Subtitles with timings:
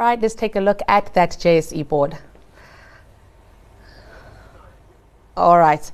[0.00, 2.16] All right, let's take a look at that JSE board.
[5.36, 5.92] All right.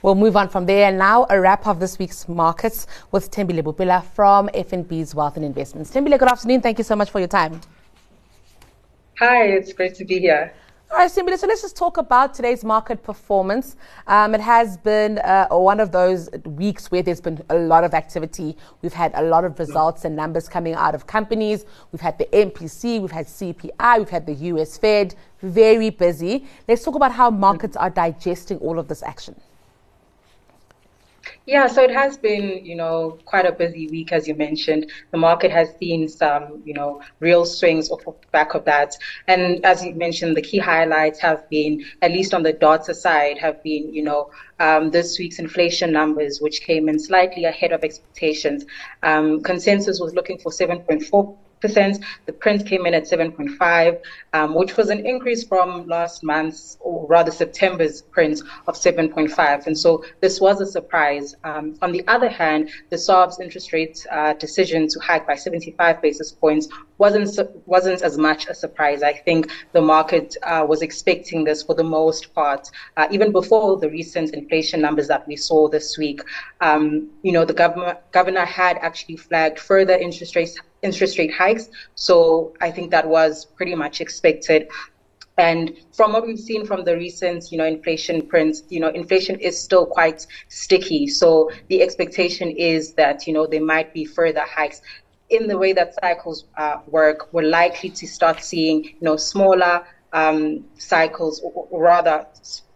[0.00, 0.86] We'll move on from there.
[0.86, 5.44] And now, a wrap of this week's markets with Thembile Bopela from FNB's Wealth and
[5.44, 5.90] Investments.
[5.90, 6.60] Thembile, good afternoon.
[6.60, 7.60] Thank you so much for your time.
[9.18, 10.52] Hi, it's great to be here.
[10.90, 13.76] All right, Thembile, so let's just talk about today's market performance.
[14.06, 17.92] Um, it has been uh, one of those weeks where there's been a lot of
[17.92, 18.56] activity.
[18.80, 21.66] We've had a lot of results and numbers coming out of companies.
[21.92, 25.14] We've had the MPC, we've had CPI, we've had the US Fed.
[25.42, 26.46] Very busy.
[26.66, 29.38] Let's talk about how markets are digesting all of this action.
[31.48, 34.90] Yeah, so it has been, you know, quite a busy week, as you mentioned.
[35.12, 38.94] The market has seen some, you know, real swings off the back of that.
[39.28, 43.38] And as you mentioned, the key highlights have been, at least on the data side,
[43.38, 44.30] have been, you know,
[44.60, 48.66] um, this week's inflation numbers, which came in slightly ahead of expectations.
[49.02, 52.04] Um, consensus was looking for 7.4 percent.
[52.26, 54.00] The print came in at 7.5,
[54.32, 59.66] um, which was an increase from last month's, or rather September's print of 7.5.
[59.66, 61.34] And so this was a surprise.
[61.44, 66.02] Um, on the other hand, the SARB's interest rate uh, decision to hike by 75
[66.02, 69.02] basis points wasn't wasn't as much a surprise.
[69.02, 73.78] I think the market uh, was expecting this for the most part, uh, even before
[73.78, 76.20] the recent inflation numbers that we saw this week.
[76.60, 81.68] Um, you know, the governor governor had actually flagged further interest rates interest rate hikes.
[81.94, 84.68] So I think that was pretty much expected.
[85.38, 89.38] And from what we've seen from the recent, you know, inflation prints, you know, inflation
[89.38, 91.06] is still quite sticky.
[91.06, 94.82] So the expectation is that, you know, there might be further hikes.
[95.30, 99.86] In the way that cycles uh, work, we're likely to start seeing, you know, smaller
[100.12, 102.26] um, cycles, or, rather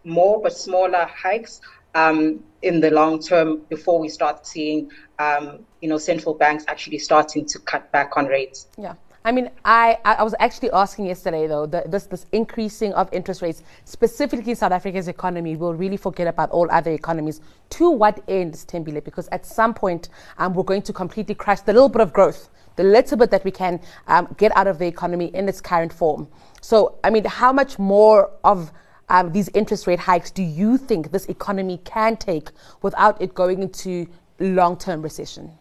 [0.05, 1.61] more but smaller hikes
[1.95, 6.99] um, in the long term before we start seeing, um, you know, central banks actually
[6.99, 8.69] starting to cut back on rates.
[8.79, 8.95] Yeah.
[9.25, 13.41] I mean, I, I was actually asking yesterday, though, the, this, this increasing of interest
[13.41, 17.41] rates, specifically South Africa's economy, will really forget about all other economies.
[17.71, 19.05] To what end, Thembile?
[19.05, 22.51] Because at some point, um, we're going to completely crash the little bit of growth,
[22.75, 25.93] the little bit that we can um, get out of the economy in its current
[25.93, 26.27] form.
[26.61, 28.73] So, I mean, how much more of
[29.09, 32.51] um, these interest rate hikes do you think this economy can take
[32.83, 34.07] without it going into
[34.39, 35.53] long term recession?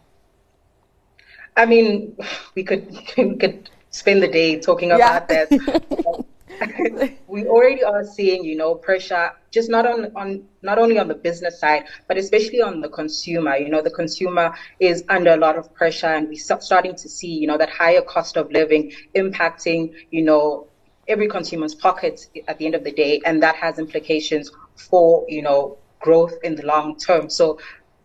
[1.56, 2.16] I mean,
[2.54, 5.46] we could we could spend the day talking about yeah.
[5.48, 6.24] that.
[7.26, 11.14] we already are seeing, you know, pressure just not on, on not only on the
[11.14, 13.56] business side, but especially on the consumer.
[13.56, 17.28] You know, the consumer is under a lot of pressure, and we're starting to see,
[17.28, 20.68] you know, that higher cost of living impacting, you know,
[21.08, 25.42] every consumer's pockets at the end of the day, and that has implications for you
[25.42, 27.30] know growth in the long term.
[27.30, 27.58] So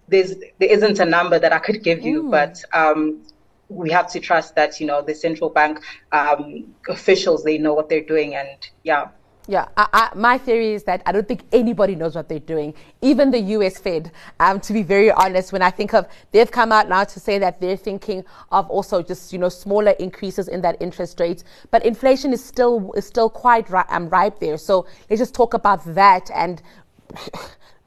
[0.07, 2.31] there's there isn't a number that I could give you, mm.
[2.31, 3.23] but um,
[3.69, 5.79] we have to trust that you know the central bank
[6.11, 9.09] um, officials they know what they're doing, and yeah.
[9.49, 12.73] Yeah, I, I, my theory is that I don't think anybody knows what they're doing,
[13.01, 14.11] even the US Fed.
[14.41, 17.39] Um, to be very honest, when I think of, they've come out now to say
[17.39, 21.85] that they're thinking of also just you know smaller increases in that interest rate, but
[21.85, 24.57] inflation is still is still quite ri- um, ripe there.
[24.57, 26.61] So let's just talk about that and.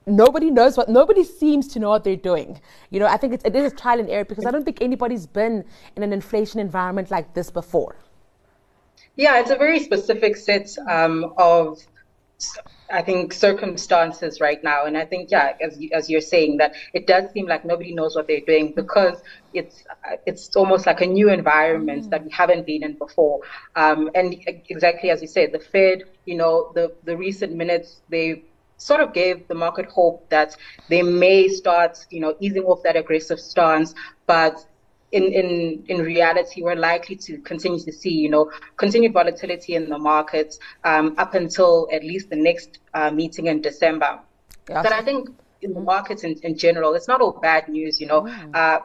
[0.07, 3.43] nobody knows what nobody seems to know what they're doing you know i think it's,
[3.45, 5.63] it is trial and error because i don't think anybody's been
[5.95, 7.95] in an inflation environment like this before
[9.15, 11.79] yeah, it's a very specific set um, of,
[12.91, 14.85] I think, circumstances right now.
[14.85, 18.15] And I think, yeah, as, as you're saying, that it does seem like nobody knows
[18.15, 19.21] what they're doing because
[19.53, 19.83] it's
[20.25, 22.09] it's almost like a new environment mm.
[22.09, 23.41] that we haven't been in before.
[23.75, 24.35] Um, and
[24.69, 28.43] exactly as you said, the Fed, you know, the, the recent minutes, they
[28.77, 30.57] sort of gave the market hope that
[30.89, 33.93] they may start, you know, easing off that aggressive stance,
[34.25, 34.65] but
[35.11, 39.89] in, in, in reality, we're likely to continue to see, you know, continued volatility in
[39.89, 44.19] the markets um, up until at least the next uh, meeting in December.
[44.69, 44.83] Yes.
[44.83, 45.29] But I think
[45.61, 48.21] in the markets in, in general, it's not all bad news, you know.
[48.21, 48.55] Mm.
[48.55, 48.79] Uh,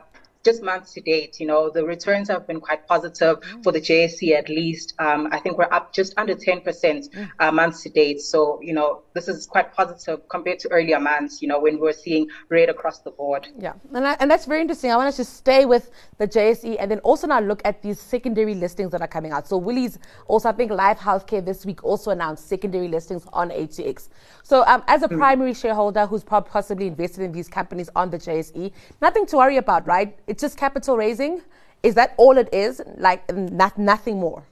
[0.47, 3.63] just months to date, you know, the returns have been quite positive mm.
[3.65, 4.95] for the JSE at least.
[4.99, 7.31] Um, I think we're up just under 10% mm.
[7.41, 8.21] uh, months to date.
[8.21, 11.93] So, you know, this is quite positive compared to earlier months, you know, when we're
[11.93, 13.49] seeing red across the board.
[13.59, 14.93] Yeah, and, I, and that's very interesting.
[14.93, 18.01] I want us to stay with the JSE and then also now look at these
[18.01, 19.49] secondary listings that are coming out.
[19.49, 24.09] So, Willie's also, I think Life Healthcare this week also announced secondary listings on HCX.
[24.45, 25.19] So, um, as a mm.
[25.19, 28.71] primary shareholder who's possibly invested in these companies on the JSE,
[29.03, 30.17] nothing to worry about, right?
[30.29, 31.43] It's just capital raising.
[31.83, 32.81] Is that all it is?
[32.97, 34.45] Like not, nothing more?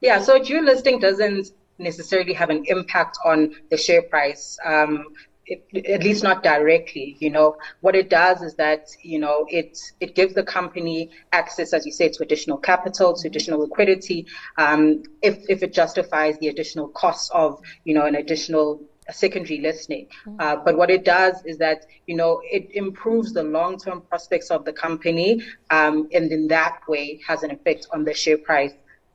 [0.00, 4.58] Yeah, so dual listing doesn't necessarily have an impact on the share price.
[4.64, 5.06] Um,
[5.46, 9.78] it, at least not directly, you know, what it does is that, you know, it,
[10.00, 14.26] it gives the company access, as you say, to additional capital, to additional liquidity,
[14.56, 18.80] um, if, if it justifies the additional costs of, you know, an additional
[19.12, 20.06] secondary listing.
[20.26, 20.40] Mm-hmm.
[20.40, 24.64] Uh, but what it does is that, you know, it improves the long-term prospects of
[24.64, 28.72] the company, um, and in that way has an effect on the share price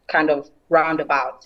[0.08, 1.44] kind of roundabout.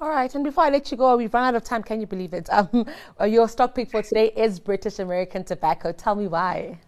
[0.00, 1.82] All right, and before I let you go, we've run out of time.
[1.82, 2.48] Can you believe it?
[2.60, 2.86] Um,
[3.26, 5.92] your stock pick for today is British American Tobacco.
[5.92, 6.78] Tell me why.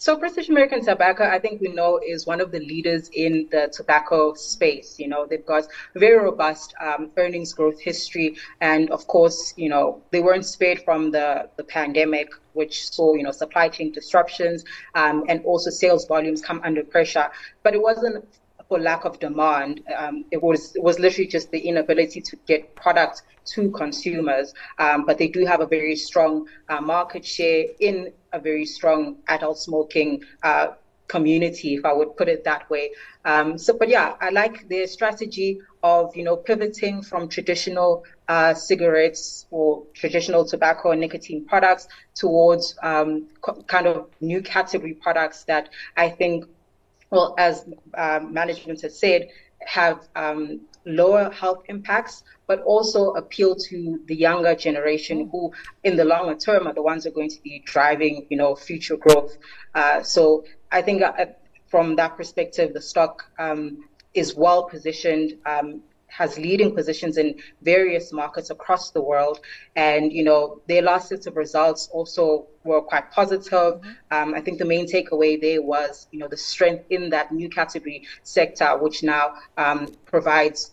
[0.00, 3.68] So British American Tobacco, I think we know, is one of the leaders in the
[3.72, 4.96] tobacco space.
[4.96, 5.66] You know, they've got
[5.96, 11.10] very robust um, earnings growth history, and of course, you know, they weren't spared from
[11.10, 14.64] the the pandemic, which saw you know supply chain disruptions
[14.94, 17.28] um, and also sales volumes come under pressure.
[17.64, 18.24] But it wasn't
[18.68, 19.80] for lack of demand.
[19.96, 23.22] Um, it was it was literally just the inability to get products
[23.54, 24.52] to consumers.
[24.78, 29.16] Um, but they do have a very strong uh, market share in a very strong
[29.28, 30.68] adult smoking uh,
[31.08, 32.90] community, if I would put it that way.
[33.24, 38.52] Um, so, but yeah, I like their strategy of you know pivoting from traditional uh,
[38.52, 45.44] cigarettes or traditional tobacco and nicotine products towards um, co- kind of new category products
[45.44, 46.44] that I think
[47.10, 49.28] well, as uh, management has said,
[49.66, 55.52] have um, lower health impacts, but also appeal to the younger generation who,
[55.84, 58.54] in the longer term, are the ones who are going to be driving, you know,
[58.54, 59.36] future growth.
[59.74, 61.26] Uh, so I think uh,
[61.66, 63.84] from that perspective, the stock um,
[64.14, 65.34] is well positioned.
[66.08, 69.40] Has leading positions in various markets across the world.
[69.76, 73.52] And, you know, their last set of results also were quite positive.
[73.52, 73.90] Mm-hmm.
[74.10, 77.48] Um, I think the main takeaway there was, you know, the strength in that new
[77.48, 80.72] category sector, which now um, provides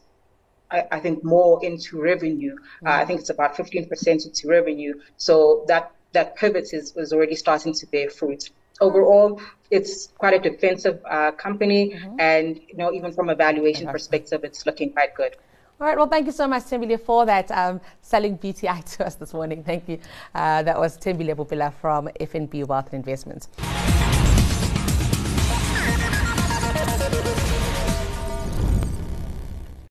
[0.71, 2.55] I, I, think more into revenue.
[2.55, 2.87] Mm-hmm.
[2.87, 4.99] Uh, I think it's about 15% into revenue.
[5.17, 8.49] So that that pivot is, is already starting to bear fruit
[8.81, 9.41] overall,
[9.71, 12.19] it's quite a defensive uh, company, mm-hmm.
[12.19, 15.35] and you know, even from a valuation perspective, it's looking quite good.
[15.79, 15.97] All right.
[15.97, 19.63] Well, thank you so much, Thembile, for that um, selling BTI to us this morning.
[19.63, 19.99] Thank you.
[20.33, 23.49] Uh, that was Thembile Bopela from FNB Wealth and Investments.